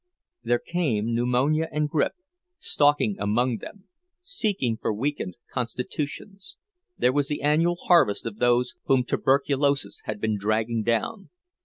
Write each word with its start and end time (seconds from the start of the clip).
There 0.43 0.57
came 0.57 1.13
pneumonia 1.13 1.69
and 1.71 1.87
grippe, 1.87 2.15
stalking 2.57 3.17
among 3.19 3.57
them, 3.57 3.83
seeking 4.23 4.77
for 4.77 4.91
weakened 4.91 5.35
constitutions; 5.53 6.57
there 6.97 7.13
was 7.13 7.27
the 7.27 7.43
annual 7.43 7.75
harvest 7.75 8.25
of 8.25 8.39
those 8.39 8.73
whom 8.85 9.03
tuberculosis 9.03 10.01
had 10.05 10.19
been 10.19 10.39
dragging 10.39 10.81
down. 10.81 11.29